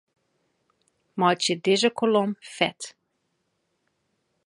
[1.23, 2.91] Meitsje dizze kolom fet.